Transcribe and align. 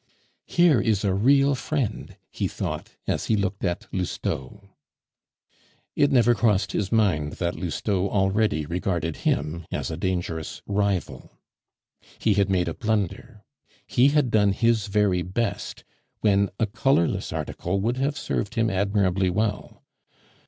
"Here 0.47 0.81
is 0.81 1.03
a 1.05 1.13
real 1.13 1.53
friend!" 1.53 2.17
he 2.31 2.47
thought, 2.47 2.89
as 3.05 3.25
he 3.25 3.35
looked 3.35 3.63
at 3.63 3.85
Lousteau. 3.93 4.71
It 5.95 6.11
never 6.11 6.33
crossed 6.33 6.71
his 6.71 6.91
mind 6.91 7.33
that 7.33 7.55
Lousteau 7.55 8.09
already 8.09 8.65
regarded 8.65 9.17
him 9.17 9.67
as 9.71 9.91
a 9.91 9.97
dangerous 9.97 10.63
rival. 10.65 11.37
He 12.17 12.33
had 12.33 12.49
made 12.49 12.67
a 12.67 12.73
blunder; 12.73 13.43
he 13.85 14.07
had 14.07 14.31
done 14.31 14.53
his 14.53 14.87
very 14.87 15.21
best 15.21 15.83
when 16.21 16.49
a 16.59 16.65
colorless 16.65 17.31
article 17.31 17.79
would 17.79 17.97
have 17.97 18.17
served 18.17 18.55
him 18.55 18.71
admirably 18.71 19.29
well. 19.29 19.83